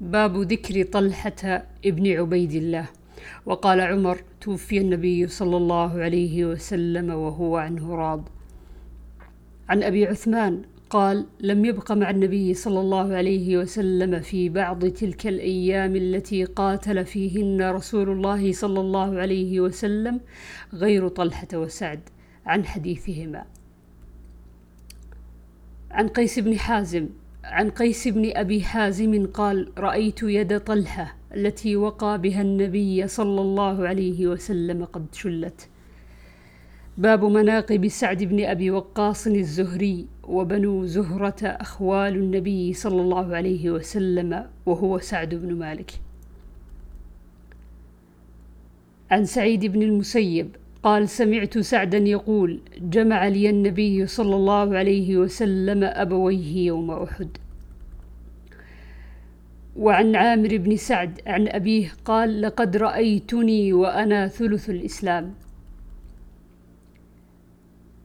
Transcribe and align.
باب 0.00 0.36
ذكر 0.36 0.82
طلحة 0.82 1.66
ابن 1.84 2.12
عبيد 2.12 2.52
الله. 2.52 2.86
وقال 3.46 3.80
عمر 3.80 4.18
توفي 4.40 4.78
النبي 4.78 5.26
صلى 5.26 5.56
الله 5.56 6.00
عليه 6.00 6.44
وسلم 6.44 7.10
وهو 7.10 7.56
عنه 7.56 7.94
راض. 7.94 8.28
عن 9.68 9.82
أبي 9.82 10.06
عثمان 10.06 10.62
قال 10.90 11.26
لم 11.40 11.64
يبق 11.64 11.92
مع 11.92 12.10
النبي 12.10 12.54
صلى 12.54 12.80
الله 12.80 13.14
عليه 13.14 13.58
وسلم 13.58 14.20
في 14.20 14.48
بعض 14.48 14.86
تلك 14.86 15.26
الأيام 15.26 15.96
التي 15.96 16.44
قاتل 16.44 17.04
فيهن 17.04 17.70
رسول 17.70 18.10
الله 18.10 18.52
صلى 18.52 18.80
الله 18.80 19.18
عليه 19.18 19.60
وسلم 19.60 20.20
غير 20.74 21.08
طلحة 21.08 21.48
وسعد 21.54 22.00
عن 22.46 22.64
حديثهما. 22.64 23.44
عن 25.90 26.08
قيس 26.08 26.38
بن 26.38 26.58
حازم 26.58 27.08
عن 27.46 27.70
قيس 27.70 28.08
بن 28.08 28.32
أبي 28.36 28.62
حازم 28.62 29.26
قال 29.26 29.72
رأيت 29.78 30.22
يد 30.22 30.60
طلحة 30.60 31.16
التي 31.34 31.76
وقى 31.76 32.20
بها 32.20 32.42
النبي 32.42 33.08
صلى 33.08 33.40
الله 33.40 33.88
عليه 33.88 34.26
وسلم 34.26 34.84
قد 34.84 35.06
شلت 35.12 35.68
باب 36.98 37.24
مناقب 37.24 37.88
سعد 37.88 38.22
بن 38.22 38.44
أبي 38.44 38.70
وقاص 38.70 39.26
الزهري 39.26 40.06
وبنو 40.24 40.84
زهرة 40.84 41.46
أخوال 41.46 42.16
النبي 42.16 42.72
صلى 42.72 43.00
الله 43.00 43.36
عليه 43.36 43.70
وسلم 43.70 44.46
وهو 44.66 44.98
سعد 44.98 45.34
بن 45.34 45.54
مالك. 45.54 45.90
عن 49.10 49.24
سعيد 49.24 49.66
بن 49.66 49.82
المسيب 49.82 50.56
قال 50.82 51.08
سمعت 51.08 51.58
سعدا 51.58 51.98
يقول 51.98 52.60
جمع 52.80 53.28
لي 53.28 53.50
النبي 53.50 54.06
صلى 54.06 54.36
الله 54.36 54.76
عليه 54.76 55.16
وسلم 55.16 55.84
أبويه 55.84 56.66
يوم 56.66 56.90
أحد. 56.90 57.28
وعن 59.76 60.16
عامر 60.16 60.56
بن 60.56 60.76
سعد 60.76 61.20
عن 61.26 61.48
أبيه 61.48 61.92
قال 62.04 62.42
لقد 62.42 62.76
رأيتني 62.76 63.72
وأنا 63.72 64.28
ثلث 64.28 64.70
الإسلام. 64.70 65.34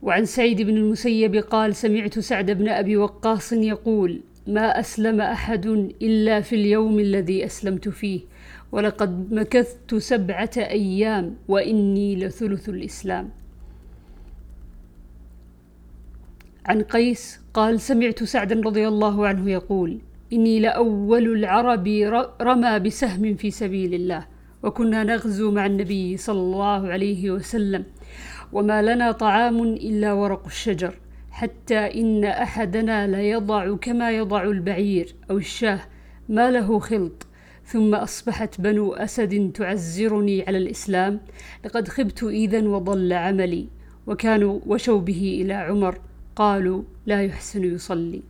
وعن 0.02 0.26
سعيد 0.26 0.62
بن 0.62 0.78
المسيب 0.78 1.36
قال 1.36 1.76
سمعت 1.76 2.20
سعد 2.20 2.52
بن 2.52 2.70
أبي 2.70 2.98
وقاص 2.98 3.54
يقول 3.54 4.22
ما 4.48 4.80
أسلم 4.80 5.22
أحد 5.22 5.66
إلا 6.02 6.42
في 6.42 6.56
اليوم 6.56 7.00
الذي 7.00 7.46
أسلمت 7.46 7.90
فيه. 7.90 8.22
ولقد 8.72 9.34
مكثت 9.34 9.96
سبعة 9.96 10.52
أيام 10.58 11.36
وإني 11.48 12.16
لثلث 12.16 12.70
الإسلام. 12.70 13.30
عن 16.66 16.82
قيس 16.82 17.40
قال 17.54 17.80
سمعت 17.80 18.24
سعدا 18.24 18.62
رضي 18.66 18.88
الله 18.88 19.28
عنه 19.28 19.52
يقول 19.52 20.00
إني 20.34 20.60
لأول 20.60 21.34
العرب 21.34 21.88
رمى 22.42 22.80
بسهم 22.80 23.36
في 23.36 23.52
سبيل 23.52 23.94
الله 23.94 24.26
وكنا 24.64 25.04
نغزو 25.04 25.52
مع 25.52 25.66
النبي 25.66 26.18
صلى 26.18 26.40
الله 26.40 26.88
عليه 26.88 27.32
وسلم 27.32 27.84
وما 28.54 28.82
لنا 28.82 29.12
طعام 29.12 29.64
إلا 29.64 30.14
ورق 30.14 30.46
الشجر 30.46 30.94
حتى 31.32 31.78
إن 31.78 32.24
أحدنا 32.26 33.08
ليضع 33.08 33.76
كما 33.76 34.12
يضع 34.12 34.44
البعير 34.44 35.16
أو 35.30 35.38
الشاه 35.38 35.80
ما 36.30 36.52
له 36.52 36.80
خلط. 36.80 37.28
ثم 37.72 37.96
أصبحت 37.96 38.62
بنو 38.62 38.94
أسد 38.94 39.52
تعزرني 39.52 40.44
على 40.48 40.58
الإسلام 40.58 41.20
لقد 41.66 41.88
خبت 41.88 42.24
إذا 42.24 42.68
وضل 42.68 43.14
عملي 43.14 43.68
وكانوا 44.08 44.60
وشوا 44.68 45.00
به 45.00 45.40
إلى 45.42 45.54
عمر 45.54 46.00
قالوا 46.36 46.84
لا 47.06 47.22
يحسن 47.24 47.64
يصلي. 47.64 48.22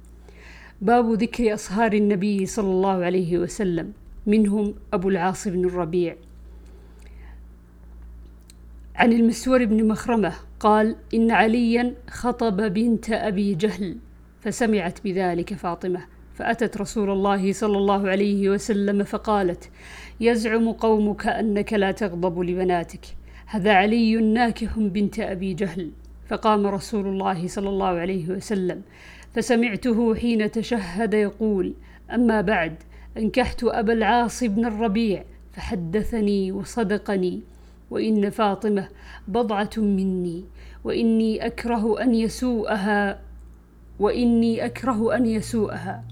باب 0.82 1.14
ذكر 1.14 1.54
أصهار 1.54 1.94
النبي 1.94 2.46
صلى 2.46 2.72
الله 2.72 3.06
عليه 3.06 3.38
وسلم 3.38 3.94
منهم 4.28 4.74
أبو 4.94 5.10
العاص 5.10 5.48
بن 5.48 5.66
الربيع. 5.66 6.16
عن 8.96 9.14
المسور 9.14 9.66
بن 9.66 9.88
مخرمة 9.88 10.34
قال 10.60 10.96
إن 11.14 11.32
عليا 11.32 11.94
خطب 12.10 12.74
بنت 12.74 13.10
أبي 13.10 13.56
جهل 13.56 13.98
فسمعت 14.42 15.04
بذلك 15.04 15.54
فاطمة. 15.54 16.21
فأتت 16.42 16.78
رسول 16.78 17.10
الله 17.10 17.54
صلى 17.54 17.78
الله 17.78 18.10
عليه 18.10 18.50
وسلم 18.50 19.04
فقالت 19.04 19.70
يزعم 20.20 20.72
قومك 20.72 21.28
أنك 21.28 21.74
لا 21.74 21.92
تغضب 21.92 22.40
لبناتك. 22.40 23.06
هذا 23.46 23.74
علي 23.74 24.16
ناكح 24.16 24.80
بنت 24.80 25.20
أبي 25.20 25.54
جهل. 25.54 25.92
فقام 26.30 26.68
رسول 26.68 27.08
الله 27.08 27.48
صلى 27.48 27.70
الله 27.70 27.88
عليه 27.88 28.30
وسلم 28.30 28.82
فسمعته 29.36 30.16
حين 30.16 30.52
تشهد 30.52 31.14
يقول 31.14 31.74
أما 32.14 32.42
بعد 32.42 32.76
أنكحت 33.18 33.64
أبا 33.64 33.94
العاص 33.94 34.44
بن 34.44 34.66
الربيع 34.66 35.24
فحدثني 35.54 36.52
وصدقني. 36.52 37.42
وإن 37.92 38.30
فاطمة 38.30 38.88
بضعة 39.28 39.78
مني 39.78 40.46
وإني 40.84 41.46
أكره 41.46 42.02
أن 42.02 42.16
يسوءها 42.16 43.20
وإني 44.00 44.66
أكره 44.66 45.16
أن 45.16 45.26
يسوءها. 45.26 46.04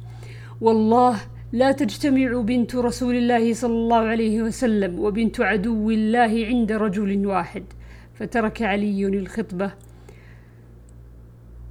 والله 0.61 1.17
لا 1.51 1.71
تجتمع 1.71 2.41
بنت 2.41 2.75
رسول 2.75 3.15
الله 3.15 3.53
صلى 3.53 3.73
الله 3.73 3.97
عليه 3.97 4.41
وسلم 4.41 4.99
وبنت 4.99 5.41
عدو 5.41 5.89
الله 5.91 6.45
عند 6.45 6.71
رجل 6.71 7.25
واحد. 7.25 7.63
فترك 8.13 8.61
علي 8.61 9.05
الخطبة. 9.05 9.71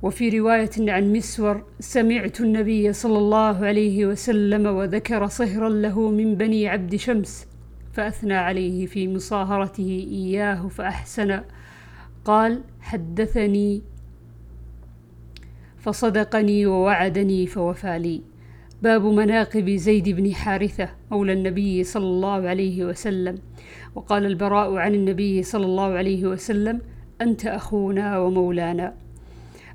وفي 0.02 0.38
رواية 0.38 0.70
عن 0.78 1.12
مسور 1.12 1.64
سمعت 1.80 2.40
النبي 2.40 2.92
صلى 2.92 3.18
الله 3.18 3.66
عليه 3.66 4.06
وسلم 4.06 4.66
وذكر 4.66 5.26
صهرا 5.26 5.68
له 5.68 6.10
من 6.10 6.34
بني 6.34 6.68
عبد 6.68 6.96
شمس 6.96 7.46
فأثنى 7.92 8.34
عليه 8.34 8.86
في 8.86 9.08
مصاهرته 9.08 10.06
إياه 10.10 10.68
فأحسن. 10.68 11.40
قال 12.24 12.60
حدثني 12.80 13.82
فصدقني 15.76 16.66
ووعدني 16.66 17.46
فوفى 17.46 17.98
لي. 17.98 18.37
باب 18.82 19.04
مناقب 19.04 19.70
زيد 19.70 20.08
بن 20.08 20.34
حارثة 20.34 20.88
مولى 21.10 21.32
النبي 21.32 21.84
صلى 21.84 22.04
الله 22.04 22.48
عليه 22.48 22.84
وسلم. 22.84 23.38
وقال 23.94 24.26
البراء 24.26 24.74
عن 24.76 24.94
النبي 24.94 25.42
صلى 25.42 25.64
الله 25.64 25.92
عليه 25.92 26.26
وسلم 26.26 26.80
أنت 27.20 27.46
أخونا 27.46 28.18
ومولانا. 28.18 28.94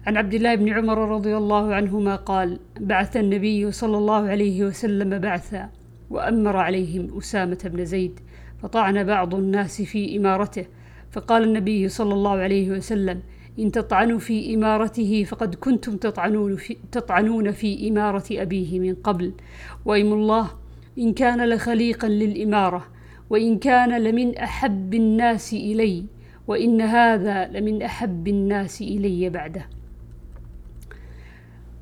عن 0.07 0.17
عبد 0.17 0.33
الله 0.33 0.55
بن 0.55 0.69
عمر 0.69 0.97
رضي 1.15 1.37
الله 1.37 1.75
عنهما 1.75 2.15
قال 2.15 2.59
بعث 2.79 3.17
النبي 3.17 3.71
صلى 3.71 3.97
الله 3.97 4.27
عليه 4.27 4.63
وسلم 4.63 5.19
بعثا 5.19 5.69
وأمر 6.09 6.57
عليهم 6.57 7.17
أسامة 7.17 7.57
بن 7.65 7.85
زيد 7.85 8.19
فطعن 8.61 9.03
بعض 9.03 9.35
الناس 9.35 9.81
في 9.81 10.17
إمارته 10.17 10.65
فقال 11.11 11.43
النبي 11.43 11.89
صلى 11.89 12.13
الله 12.13 12.31
عليه 12.31 12.71
وسلم 12.71 13.21
إن 13.59 13.71
تطعنوا 13.71 14.19
في 14.19 14.55
إمارته 14.55 15.23
فقد 15.23 15.55
كنتم 15.55 15.97
تطعنون 15.97 16.55
في, 16.55 16.77
تطعنون 16.91 17.51
في 17.51 17.89
إمارة 17.89 18.23
أبيه 18.31 18.79
من 18.79 18.95
قبل. 18.95 19.33
وإيم 19.85 20.13
الله 20.13 20.49
إن 20.99 21.13
كان 21.13 21.49
لخليقا 21.49 22.07
للإمارة 22.07 22.85
وإن 23.29 23.59
كان 23.59 24.03
لمن 24.03 24.37
أحب 24.37 24.93
الناس 24.93 25.53
إلي 25.53 26.05
وإن 26.47 26.81
هذا 26.81 27.47
لمن 27.47 27.81
أحب 27.81 28.27
الناس 28.27 28.81
إلي 28.81 29.29
بعده. 29.29 29.65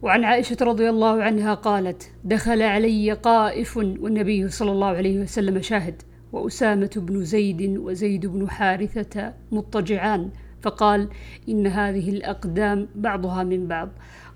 وعن 0.02 0.24
عائشة 0.24 0.58
رضي 0.62 0.90
الله 0.90 1.24
عنها 1.24 1.54
قالت 1.54 2.12
دخل 2.24 2.62
علي 2.62 3.12
قائف 3.12 3.78
والنبي 3.78 4.50
صلى 4.50 4.72
الله 4.72 4.88
عليه 4.88 5.20
وسلم 5.20 5.62
شاهد 5.62 6.02
وأسامة 6.32 6.90
بن 6.96 7.24
زيد 7.24 7.78
وزيد 7.78 8.26
بن 8.26 8.50
حارثة 8.50 9.34
مضطجعان 9.52 10.30
فقال 10.62 11.10
إن 11.50 11.68
هذه 11.68 12.10
الأقدام 12.10 12.88
بعضها 12.96 13.44
من 13.44 13.68
بعض. 13.68 13.90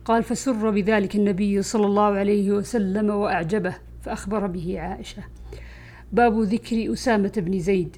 قال 0.06 0.24
فسر 0.24 0.69
بذلك 0.69 1.16
النبي 1.16 1.62
صلى 1.62 1.86
الله 1.86 2.03
عليه 2.03 2.52
وسلم 2.52 3.09
وأعجبه 3.09 3.75
فأخبر 4.02 4.47
به 4.47 4.80
عائشة. 4.80 5.24
باب 6.12 6.42
ذكر 6.42 6.94
أسامة 6.94 7.33
بن 7.38 7.60
زيد. 7.60 7.98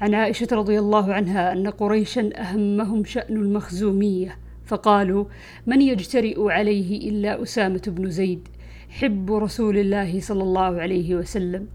عن 0.00 0.14
عائشة 0.14 0.48
رضي 0.52 0.78
الله 0.78 1.14
عنها 1.14 1.52
أن 1.52 1.68
قريشا 1.68 2.30
أهمهم 2.36 3.04
شأن 3.04 3.36
المخزومية 3.36 4.38
فقالوا 4.66 5.24
من 5.66 5.82
يجترئ 5.82 6.50
عليه 6.50 7.10
إلا 7.10 7.42
أسامة 7.42 7.82
بن 7.86 8.10
زيد 8.10 8.48
حب 8.88 9.32
رسول 9.32 9.78
الله 9.78 10.20
صلى 10.20 10.42
الله 10.42 10.80
عليه 10.80 11.14
وسلم. 11.14 11.66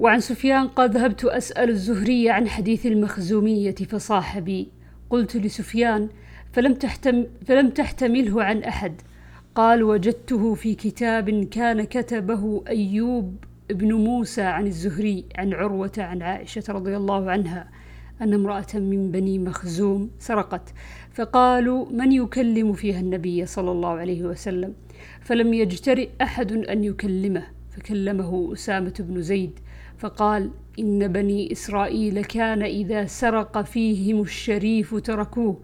وعن 0.00 0.20
سفيان 0.20 0.68
قال 0.68 0.90
ذهبت 0.90 1.24
أسأل 1.24 1.70
الزهري 1.70 2.30
عن 2.30 2.48
حديث 2.48 2.86
المخزومية 2.86 3.74
فصاح 3.74 4.38
بي 4.38 4.68
قلت 5.10 5.36
لسفيان 5.36 6.08
فلم, 6.52 6.74
تحتم 6.74 7.24
فلم 7.46 7.70
تحتمله 7.70 8.44
عن 8.44 8.62
أحد. 8.62 9.00
قال 9.54 9.82
وجدته 9.82 10.54
في 10.54 10.74
كتاب 10.74 11.44
كان 11.44 11.84
كتبه 11.84 12.62
أيوب 12.68 13.44
ابن 13.70 13.92
موسى 13.92 14.42
عن 14.42 14.66
الزهري 14.66 15.24
عن 15.36 15.52
عروة 15.54 15.92
عن 15.98 16.22
عائشة 16.22 16.62
رضي 16.68 16.96
الله 16.96 17.30
عنها 17.30 17.68
أن 18.22 18.34
امرأة 18.34 18.74
من 18.74 19.10
بني 19.10 19.38
مخزوم 19.38 20.10
سرقت. 20.18 20.74
فقالوا 21.12 21.86
من 21.90 22.12
يكلم 22.12 22.72
فيها 22.72 23.00
النبي 23.00 23.46
صلى 23.46 23.70
الله 23.70 23.90
عليه 23.90 24.22
وسلم؟ 24.22 24.74
فلم 25.20 25.54
يجترئ 25.54 26.08
أحد 26.22 26.52
أن 26.52 26.84
يكلمه. 26.84 27.46
فكلمه 27.70 28.52
أسامة 28.52 28.94
بن 28.98 29.22
زيد. 29.22 29.60
فقال 30.00 30.50
إن 30.78 31.12
بني 31.12 31.52
إسرائيل 31.52 32.24
كان 32.24 32.62
إذا 32.62 33.06
سرق 33.06 33.62
فيهم 33.62 34.22
الشريف 34.22 34.94
تركوه 34.94 35.56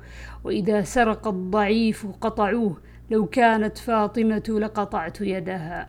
وإذا 0.45 0.83
سرق 0.83 1.29
الضعيف 1.29 2.07
قطعوه 2.21 2.77
لو 3.11 3.27
كانت 3.27 3.79
فاطمة 3.79 4.45
لقطعت 4.49 5.21
يدها. 5.21 5.89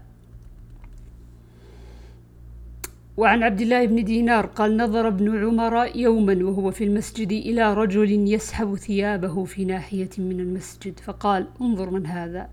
وعن 3.18 3.44
عبد 3.44 3.62
الله 3.62 3.86
بن 3.86 4.04
دينار 4.04 4.46
قال 4.46 4.78
نظر 4.78 5.08
ابن 5.08 5.46
عمر 5.46 5.90
يوما 5.96 6.46
وهو 6.46 6.72
في 6.72 6.84
المسجد 6.84 7.32
إلى 7.32 7.74
رجل 7.74 8.34
يسحب 8.34 8.76
ثيابه 8.76 9.46
في 9.46 9.66
ناحية 9.66 10.10
من 10.18 10.40
المسجد 10.40 11.00
فقال 11.00 11.48
انظر 11.62 11.90
من 11.90 12.06
هذا 12.06 12.50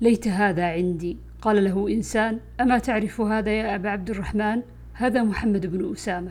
ليت 0.00 0.28
هذا 0.28 0.64
عندي. 0.66 1.16
قال 1.42 1.64
له 1.64 1.88
إنسان 1.88 2.40
أما 2.60 2.78
تعرف 2.78 3.20
هذا 3.20 3.50
يا 3.50 3.74
أبا 3.74 3.88
عبد 3.90 4.10
الرحمن؟ 4.10 4.62
هذا 4.98 5.22
محمد 5.22 5.66
بن 5.66 5.92
أسامة. 5.92 6.30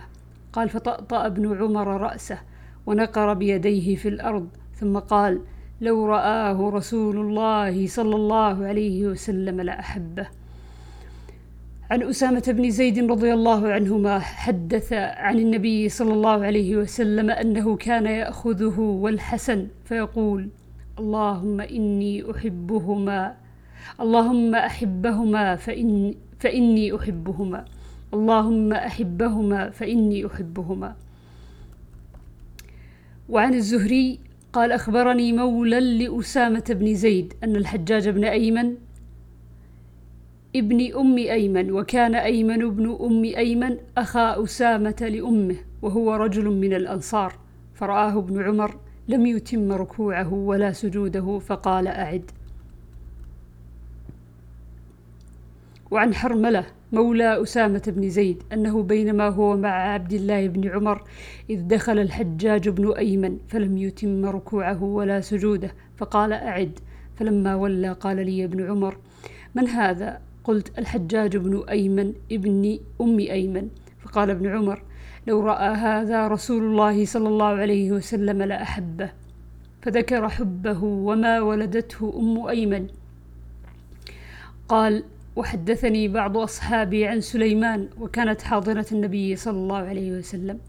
قال 0.54 0.70
فطأطأ 0.70 1.26
ابن 1.26 1.58
عمر 1.62 1.88
رأسه 2.02 2.38
ونقر 2.86 3.34
بيديه 3.34 3.96
في 3.96 4.10
الأرض 4.10 4.48
ثم 4.76 4.98
قال 4.98 5.42
لو 5.82 6.06
رآه 6.06 6.70
رسول 6.70 7.18
الله 7.18 7.88
صلى 7.88 8.16
الله 8.16 8.66
عليه 8.66 9.08
وسلم 9.08 9.62
لأحبه. 9.62 10.28
عن 11.92 12.04
أسامة 12.04 12.44
بن 12.48 12.70
زيد 12.70 13.12
رضي 13.12 13.34
الله 13.34 13.68
عنهما 13.68 14.20
حدث 14.20 14.94
عن 14.94 15.40
النبي 15.40 15.90
صلى 15.90 16.14
الله 16.14 16.46
عليه 16.46 16.76
وسلم 16.76 17.30
أنه 17.30 17.76
كان 17.76 18.06
يأخذه 18.06 18.80
والحسن 18.80 19.68
فيقول 19.84 20.50
اللهم 21.00 21.62
إني 21.62 22.32
أحبهما 22.32 23.36
اللهم 24.02 24.56
أحبهما 24.56 25.56
فإن 25.56 26.14
فإني 26.40 26.96
أحبهما. 26.96 27.66
اللهم 28.14 28.74
أحبهما 28.74 29.70
فإني 29.70 30.26
أحبهما. 30.26 30.96
وعن 33.30 33.54
الزهري 33.54 34.20
قال 34.54 34.72
أخبرني 34.72 35.34
مولى 35.34 35.80
لأسامة 36.06 36.64
بن 36.70 36.96
زيد 36.96 37.34
أن 37.44 37.56
الحجاج 37.56 38.10
بن 38.10 38.24
أيمن 38.24 38.76
ابن 40.56 40.96
أم 40.96 41.18
أيمن 41.18 41.72
وكان 41.72 42.16
أيمن 42.16 42.70
بن 42.70 42.98
أم 43.02 43.24
أيمن 43.24 43.78
أخا 43.98 44.44
أسامة 44.44 44.96
لأمه 45.02 45.56
وهو 45.82 46.16
رجل 46.16 46.46
من 46.46 46.74
الأنصار. 46.74 47.34
فرآه 47.74 48.20
ابن 48.20 48.44
عمر 48.44 48.80
لم 49.08 49.26
يتم 49.26 49.72
ركوعه 49.72 50.34
ولا 50.34 50.72
سجوده 50.72 51.40
فقال 51.40 51.88
أعد. 51.88 52.32
وعن 55.92 56.14
حرملة 56.14 56.66
مولى 56.92 57.42
أسامة 57.42 57.82
بن 57.88 58.10
زيد 58.10 58.44
أنه 58.54 58.84
بينما 58.84 59.30
هو 59.30 59.58
مع 59.58 59.70
عبد 59.70 60.14
الله 60.14 60.48
بن 60.48 60.70
عمر 60.70 61.04
إذ 61.50 61.62
دخل 61.62 62.00
الحجاج 62.00 62.70
بن 62.70 62.92
أيمن 62.92 63.38
فلم 63.48 63.78
يتم 63.78 64.26
ركوعه 64.26 64.84
ولا 64.84 65.22
سجوده 65.22 65.72
فقال 65.98 66.34
أعد. 66.34 66.80
فلما 67.16 67.56
ولى 67.56 67.92
قال 67.92 68.26
لي 68.26 68.44
ابن 68.44 68.70
عمر 68.70 68.98
من 69.56 69.68
هذا؟ 69.68 70.22
قلت 70.44 70.80
الحجاج 70.80 71.38
بن 71.38 71.64
أيمن 71.70 72.14
ابن 72.32 72.80
أم 73.02 73.20
أيمن. 73.20 73.68
فقال 74.00 74.30
ابن 74.30 74.48
عمر 74.48 74.84
لو 75.28 75.40
رأى 75.40 75.76
هذا 75.76 76.28
رسول 76.28 76.64
الله 76.64 77.06
صلى 77.06 77.28
الله 77.28 77.46
عليه 77.46 77.92
وسلم 77.92 78.42
لأحبه 78.42 79.12
فذكر 79.82 80.30
حبه 80.30 80.84
وما 80.84 81.42
ولدته 81.42 82.14
أم 82.20 82.48
أيمن. 82.48 82.88
قال 84.68 85.04
وحدثني 85.36 86.08
بعض 86.08 86.38
أصحابي 86.38 87.08
عن 87.08 87.22
سليمان 87.22 87.90
وكانت 88.00 88.42
حاضرة 88.42 88.86
النبي 88.92 89.36
صلى 89.36 89.58
الله 89.58 89.78
عليه 89.78 90.12
وسلم. 90.12 90.60